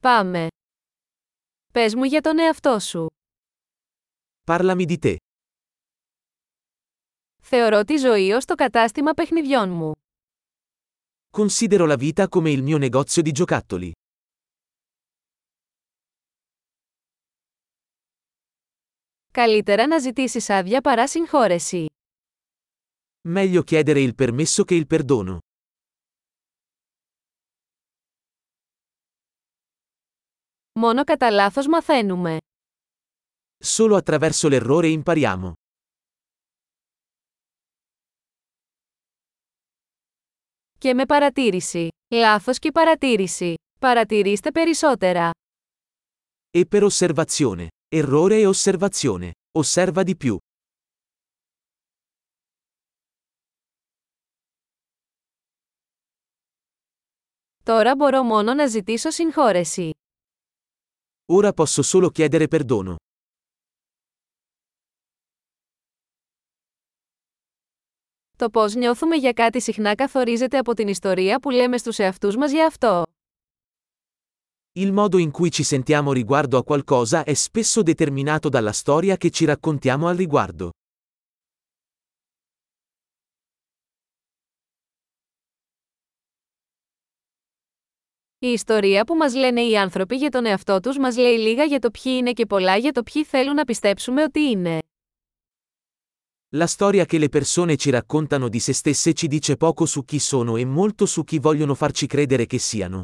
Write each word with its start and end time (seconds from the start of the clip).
Πάμε. 0.00 0.46
Πες 1.72 1.94
μου 1.94 2.04
για 2.04 2.20
τον 2.20 2.38
εαυτό 2.38 2.78
σου. 2.78 3.06
Parlami 4.46 4.86
di 4.86 4.98
te. 4.98 5.16
Θεωρώ 7.42 7.84
τη 7.84 7.96
ζωή 7.96 8.32
ως 8.32 8.44
το 8.44 8.54
κατάστημα 8.54 9.12
παιχνιδιών 9.12 9.70
μου. 9.70 9.92
Considero 11.30 11.86
la 11.86 11.96
vita 11.96 12.28
come 12.28 12.50
il 12.50 12.62
mio 12.62 12.78
negozio 12.78 13.22
di 13.22 13.32
giocattoli. 13.32 13.92
Καλύτερα 19.30 19.86
να 19.86 19.98
ζητήσεις 19.98 20.50
άδεια 20.50 20.80
παρά 20.80 21.08
συγχώρεση. 21.08 21.86
Meglio 23.28 23.62
chiedere 23.62 24.00
il 24.00 24.14
permesso 24.14 24.64
che 24.64 24.74
il 24.74 24.86
perdono. 24.86 25.38
Μόνο 30.79 31.03
κατά 31.03 31.29
λάθος 31.29 31.67
μαθαίνουμε. 31.67 32.37
Solo 33.65 33.99
attraverso 34.03 34.49
l'errore 34.49 35.01
impariamo. 35.03 35.51
Και 40.79 40.93
με 40.93 41.05
παρατήρηση. 41.05 41.87
Λάθος 42.13 42.59
και 42.59 42.71
παρατήρηση. 42.71 43.53
Παρατηρήστε 43.79 44.51
περισσότερα. 44.51 45.31
E 46.51 46.65
per 46.71 46.83
osservazione. 46.83 47.67
Errore 47.95 48.39
e 48.39 48.45
osservazione. 48.47 49.31
Osserva 49.57 50.03
di 50.03 50.15
più. 50.17 50.37
Τώρα 57.63 57.95
μπορώ 57.95 58.23
μόνο 58.23 58.53
να 58.53 58.67
ζητήσω 58.67 59.09
συγχώρεση. 59.09 59.91
Ora 61.31 61.53
posso 61.53 61.81
solo 61.81 62.09
chiedere 62.09 62.47
perdono. 62.47 62.95
Το 68.37 68.49
πώς 68.49 68.75
νιώθουμε 68.75 69.15
για 69.15 69.33
κάτι 69.33 69.61
συχνά 69.61 69.95
καθορίζεται 69.95 70.57
από 70.57 70.73
την 70.73 70.87
ιστορία 70.87 71.39
που 71.39 71.49
λέμε 71.49 71.77
στους 71.77 71.97
εαυτούς 71.97 72.35
μας 72.35 72.51
για 72.51 72.65
αυτό. 72.65 73.03
Il 74.75 74.91
modo 74.91 75.17
in 75.17 75.31
cui 75.31 75.51
ci 75.51 75.63
sentiamo 75.63 76.11
riguardo 76.11 76.57
a 76.57 76.63
qualcosa 76.63 77.23
è 77.23 77.33
spesso 77.33 77.81
determinato 77.83 78.49
dalla 78.49 78.71
storia 78.71 79.17
che 79.17 79.29
ci 79.29 79.45
raccontiamo 79.45 80.07
al 80.07 80.15
riguardo. 80.15 80.71
Η 88.40 88.46
ιστορία 88.48 89.04
που 89.04 89.14
μας 89.14 89.32
lene 89.36 89.70
οι 89.70 89.78
άνθρωποι 89.78 90.16
για 90.16 90.30
τον 90.30 90.46
εαυτό 90.46 90.80
τους 90.80 90.98
μας 90.98 91.16
λέει 91.16 91.38
λίγα 91.38 91.64
για 91.64 91.78
το 91.78 91.90
ποιοι 91.90 92.12
είναι 92.16 92.32
και 92.32 92.46
πολλά 92.46 92.76
για 92.76 92.92
το 92.92 93.02
ποιοι 93.02 93.24
θέλουν 93.24 93.54
να 93.54 93.64
πιστέψουμε 93.64 94.22
ότι 94.22 94.40
είναι. 94.40 94.78
La 96.56 96.66
storia 96.66 97.04
che 97.04 97.18
le 97.18 97.28
persone 97.28 97.76
ci 97.76 97.90
raccontano 97.90 98.48
di 98.48 98.58
se 98.58 98.72
stesse 98.72 99.12
ci 99.12 99.26
dice 99.26 99.56
poco 99.56 99.84
su 99.86 100.04
chi 100.04 100.18
sono 100.18 100.56
e 100.56 100.64
molto 100.64 101.06
su 101.06 101.24
chi 101.24 101.38
vogliono 101.38 101.74
farci 101.74 102.06
credere 102.06 102.46
che 102.46 102.58
siano. 102.58 103.02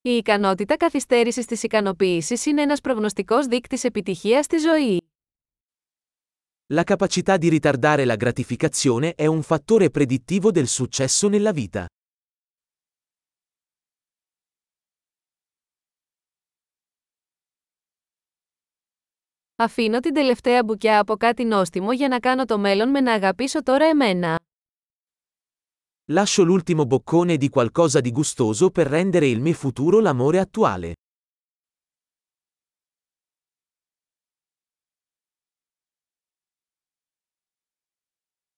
Η 0.00 0.10
ικανότητα 0.10 0.76
καθυστέρησης 0.76 1.46
της 1.46 1.62
ικανοποίησης 1.62 2.46
είναι 2.46 2.62
ένας 2.62 2.80
προγνωστικός 2.80 3.46
δείκτης 3.46 3.84
επιτυχίας 3.84 4.44
στη 4.44 4.58
ζωή. 4.58 5.05
La 6.73 6.83
capacità 6.83 7.37
di 7.37 7.49
ritardare 7.49 8.05
la 8.05 8.15
gratificazione 8.15 9.13
è 9.15 9.25
un 9.25 9.41
fattore 9.41 9.89
predittivo 9.89 10.51
del 10.51 10.67
successo 10.67 11.27
nella 11.27 11.51
vita. 11.51 11.85
Αφήνω 19.55 19.99
την 19.99 20.13
τελευταία 20.13 20.63
μπουκιά 20.63 20.99
από 20.99 21.15
κάτι 21.17 21.43
νόστιμο 21.43 21.91
για 21.91 22.07
να 22.07 22.19
κάνω 22.19 22.45
το 22.45 22.57
μέλλον 22.57 22.89
με 22.89 23.01
να 23.01 23.13
αγαπήσω 23.13 23.63
τώρα 23.63 23.85
εμένα. 23.85 24.39
Lascio 26.11 26.43
l'ultimo 26.43 26.85
boccone 26.85 27.37
di 27.37 27.49
qualcosa 27.49 27.99
di 28.01 28.11
gustoso 28.11 28.69
per 28.69 28.87
rendere 28.87 29.27
il 29.27 29.39
me 29.41 29.53
futuro 29.53 29.99
l'amore 29.99 30.39
attuale. 30.39 30.93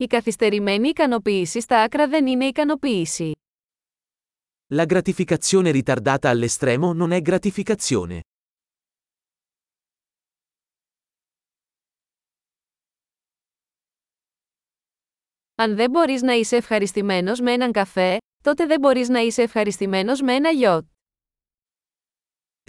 Η 0.00 0.06
καθυστερημένη 0.06 0.88
ικανοποίηση 0.88 1.60
στα 1.60 1.82
άκρα 1.82 2.08
δεν 2.08 2.26
είναι 2.26 2.44
ικανοποίηση. 2.44 3.32
La 4.74 4.84
gratificazione 4.84 5.70
ritardata 5.70 6.28
all'estremo 6.30 6.92
non 6.92 7.10
è 7.10 7.20
gratificazione. 7.22 8.20
Αν 15.54 15.76
δεν 15.76 15.90
μπορείς 15.90 16.22
να 16.22 16.32
είσαι 16.32 16.56
ευχαριστημένος 16.56 17.40
με 17.40 17.52
έναν 17.52 17.72
καφέ, 17.72 18.16
τότε 18.42 18.66
δεν 18.66 18.80
μπορείς 18.80 19.08
να 19.08 19.20
είσαι 19.20 19.42
ευχαριστημένος 19.42 20.20
με 20.20 20.34
ένα 20.34 20.50
γιότ. 20.50 20.86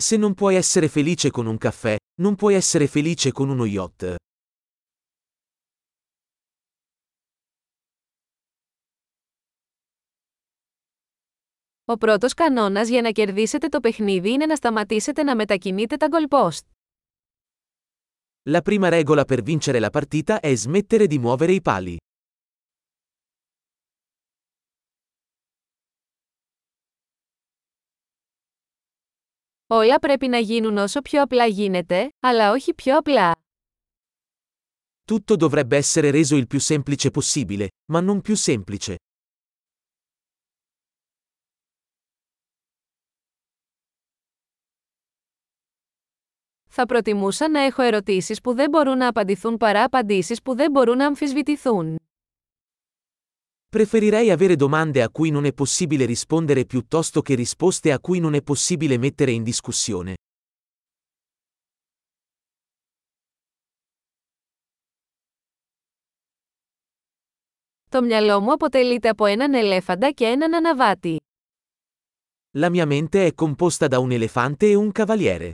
Se 0.09 0.17
non 0.17 0.33
puoi 0.33 0.55
essere 0.55 0.87
felice 0.87 1.31
con 1.31 1.45
un 1.45 1.57
caffè, 1.57 1.95
non 2.21 2.35
puoi 2.35 2.53
essere 2.53 2.87
felice 2.87 3.31
con 3.31 3.49
uno 3.49 3.65
yacht. 3.65 4.15
Ο 11.85 11.97
πρώτος 11.97 12.33
κανόνας 12.33 12.89
για 12.89 13.01
να 13.01 13.11
κερδίσετε 13.11 13.67
το 13.67 13.79
παιχνίδι 13.79 14.31
είναι 14.31 14.45
να 14.45 14.55
σταματήσετε 14.55 15.23
να 15.23 15.35
μετακινείτε 15.35 15.97
τα 15.97 16.07
goalpost. 16.11 16.65
La 18.49 18.61
prima 18.61 18.89
regola 18.89 19.25
per 19.25 19.41
vincere 19.41 19.79
la 19.79 19.89
partita 19.89 20.39
è 20.39 20.55
smettere 20.55 21.07
di 21.07 21.19
muovere 21.19 21.51
i 21.51 21.61
pali. 21.61 21.97
Όλα 29.67 29.99
πρέπει 29.99 30.27
να 30.27 30.37
γίνουν 30.37 30.77
όσο 30.77 31.01
πιο 31.01 31.21
απλά 31.21 31.45
γίνεται, 31.45 32.09
αλλά 32.19 32.51
όχι 32.51 32.73
πιο 32.73 32.97
απλά. 32.97 33.35
Tutto 35.05 35.35
dovrebbe 35.35 35.77
essere 35.77 36.11
reso 36.11 36.35
il 36.35 36.47
più 36.47 36.59
semplice 36.59 37.11
possibile, 37.11 37.69
ma 37.91 37.99
non 38.01 38.21
più 38.21 38.35
semplice. 38.35 38.95
Θα 46.71 46.85
προτιμούσα 46.85 47.49
να 47.49 47.59
έχω 47.59 47.81
ερωτήσεις 47.81 48.41
που 48.41 48.53
δεν 48.53 48.69
μπορούν 48.69 48.97
να 48.97 49.07
απαντηθούν 49.07 49.57
παρά 49.57 49.83
απαντήσεις 49.83 50.41
που 50.41 50.55
δεν 50.55 50.71
μπορούν 50.71 50.97
να 50.97 51.05
αμφισβητηθούν. 51.05 51.99
Preferirei 53.69 54.31
avere 54.31 54.55
domande 54.55 55.01
a 55.01 55.09
cui 55.09 55.29
non 55.29 55.45
è 55.45 55.53
possibile 55.53 56.05
rispondere 56.05 56.65
piuttosto 56.65 57.21
che 57.21 57.35
risposte 57.35 57.91
a 57.91 57.99
cui 57.99 58.19
non 58.19 58.33
è 58.33 58.41
possibile 58.41 58.97
mettere 58.97 59.31
in 59.31 59.43
discussione. 59.43 60.13
Το 67.89 68.01
μυαλό 68.01 68.39
μου 68.39 68.51
αποτελείται 68.51 69.09
από 69.09 69.25
έναν 69.25 69.53
ελέφαντα 69.53 70.11
και 70.11 70.25
έναν 70.25 70.53
αναβάτη. 70.53 71.17
La 72.59 72.69
mia 72.69 72.85
mente 72.85 73.25
è 73.25 73.33
composta 73.33 73.87
da 73.87 73.99
un 73.99 74.11
elefante 74.11 74.69
e 74.69 74.75
un 74.75 74.91
cavaliere. 74.91 75.51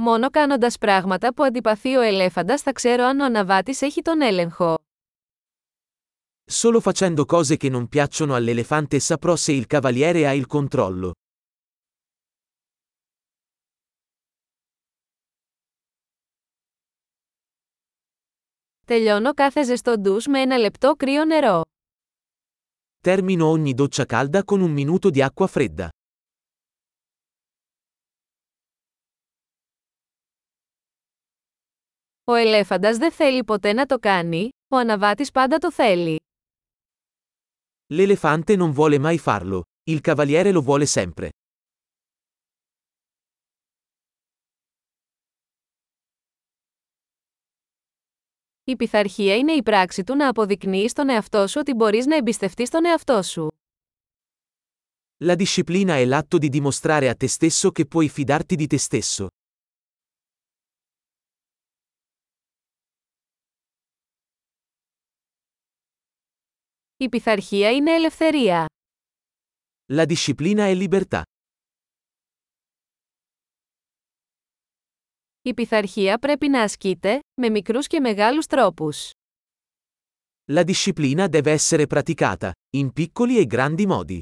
Μόνο 0.00 0.30
κάνοντας 0.30 0.78
πράγματα 0.78 1.34
που 1.34 1.44
αντιπαθεί 1.44 1.96
ο 1.96 2.00
ελέφαντας 2.00 2.62
θα 2.62 2.72
ξέρω 2.72 3.04
αν 3.04 3.20
ο 3.20 3.24
αναβάτης 3.24 3.82
έχει 3.82 4.02
τον 4.02 4.20
έλεγχο. 4.20 4.78
Solo 6.50 6.80
facendo 6.80 7.24
cose 7.24 7.56
che 7.56 7.68
non 7.68 7.88
piacciono 7.88 8.34
all'elefante 8.34 8.98
saprò 9.00 9.36
se 9.36 9.52
il 9.52 9.66
cavaliere 9.66 10.26
ha 10.26 10.32
il 10.32 10.46
controllo. 10.46 11.10
Τελειώνω 18.86 19.34
κάθε 19.34 19.64
ζεστό 19.64 19.98
ντους 19.98 20.26
με 20.26 20.40
ένα 20.40 20.56
λεπτό 20.56 20.94
κρύο 20.96 21.24
νερό. 21.24 21.62
Termino 23.00 23.46
ogni 23.46 23.74
doccia 23.74 24.04
calda 24.04 24.44
con 24.44 24.60
un 24.60 24.72
minuto 24.72 25.10
di 25.10 25.22
acqua 25.22 25.46
fredda. 25.46 25.88
Ο 32.23 32.33
ελέφαντας 32.33 32.97
δεν 32.97 33.11
θέλει 33.11 33.43
ποτέ 33.43 33.73
να 33.73 33.85
το 33.85 33.99
κάνει, 33.99 34.49
ο 34.67 34.77
αναβάτης 34.77 35.31
πάντα 35.31 35.57
το 35.57 35.71
θέλει. 35.71 36.19
L'elefante 37.93 38.57
non 38.57 38.71
vuole 38.73 38.99
mai 38.99 39.17
farlo, 39.17 39.61
il 39.83 40.01
cavaliere 40.01 40.51
lo 40.51 40.61
vuole 40.61 40.85
sempre. 40.85 41.29
Η 48.63 48.75
πειθαρχία 48.75 49.37
είναι 49.37 49.51
η 49.51 49.63
πράξη 49.63 50.03
του 50.03 50.15
να 50.15 50.27
αποδεικνύει 50.27 50.89
στον 50.89 51.09
εαυτό 51.09 51.47
σου 51.47 51.59
ότι 51.59 51.73
μπορείς 51.73 52.05
να 52.05 52.15
εμπιστευτείς 52.15 52.69
τον 52.69 52.85
εαυτό 52.85 53.21
σου. 53.21 53.51
La 55.23 55.35
disciplina 55.35 55.95
è 55.97 56.05
l'atto 56.05 56.37
di 56.37 56.49
dimostrare 56.49 57.09
a 57.09 57.15
te 57.15 57.27
stesso 57.27 57.71
che 57.71 57.85
puoi 57.85 58.09
fidarti 58.09 58.55
di 58.55 58.67
te 58.67 58.77
stesso. 58.77 59.27
Η 67.01 67.09
πειθαρχία 67.09 67.71
είναι 67.71 67.91
ελευθερία. 67.91 68.65
La 69.93 70.05
disciplina 70.05 70.65
è 70.65 70.87
libertà. 70.87 71.21
Η 75.41 75.53
πειθαρχία 75.53 76.19
πρέπει 76.19 76.47
να 76.47 76.61
ασκείται, 76.61 77.19
με 77.41 77.49
μικρούς 77.49 77.87
και 77.87 77.99
μεγάλους 77.99 78.45
τρόπους. 78.45 79.11
La 80.51 80.63
disciplina 80.63 81.27
deve 81.27 81.51
essere 81.51 81.87
praticata, 81.87 82.51
in 82.77 82.91
piccoli 82.93 83.37
e 83.37 83.45
grandi 83.45 83.85
modi. 83.85 84.19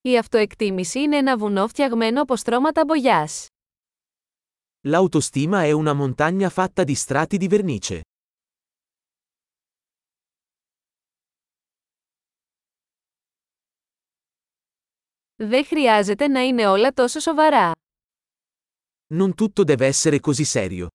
Η 0.00 0.18
αυτοεκτίμηση 0.18 1.00
είναι 1.00 1.16
ένα 1.16 1.36
βουνό 1.36 1.68
φτιαγμένο 1.68 2.22
από 2.22 2.36
στρώματα 2.36 2.84
μπογιάς. 2.84 3.46
L'autostima 4.87 5.63
è 5.63 5.71
una 5.71 5.93
montagna 5.93 6.49
fatta 6.49 6.83
di 6.83 6.95
strati 6.95 7.37
di 7.37 7.47
vernice. 7.47 8.01
Δεν 15.35 15.65
χρειάζεται 15.65 16.27
να 16.27 16.41
είναι 16.41 16.67
όλα 16.67 16.93
τόσο 16.93 17.19
σοβαρά. 17.19 17.71
Non 19.13 19.33
tutto 19.35 19.63
deve 19.63 19.85
essere 19.85 20.19
così 20.19 20.43
serio. 20.45 20.87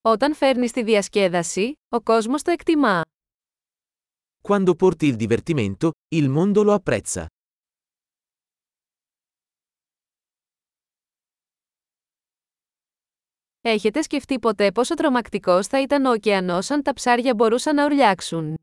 Όταν 0.00 0.34
φέρνεις 0.34 0.72
τη 0.72 0.82
διασκέδαση, 0.82 1.72
ο 1.88 2.00
κόσμος 2.00 2.42
το 2.42 2.50
εκτιμά. 2.50 3.02
Quando 4.48 4.74
porti 4.74 5.06
il 5.06 5.16
divertimento, 5.16 5.90
il 6.14 6.28
mondo 6.28 6.62
lo 6.62 6.72
apprezza. 6.72 7.26
Έχετε 13.69 14.01
σκεφτεί 14.01 14.39
ποτέ 14.39 14.71
πόσο 14.71 14.93
τρομακτικός 14.93 15.67
θα 15.67 15.81
ήταν 15.81 16.05
ο 16.05 16.11
ωκεανός 16.11 16.69
αν 16.69 16.81
τα 16.81 16.93
ψάρια 16.93 17.33
μπορούσαν 17.33 17.75
να 17.75 17.85
ουρλιάξουν; 17.85 18.55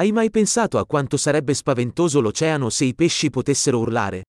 Hai 0.00 0.10
mai 0.10 0.30
pensato 0.30 0.78
a 0.78 0.86
quanto 0.86 1.16
sarebbe 1.16 1.54
spaventoso 1.54 2.20
l'oceano 2.20 2.68
se 2.68 2.84
i 2.84 2.94
pesci 2.94 3.30
potessero 3.30 3.78
urlare? 3.78 4.20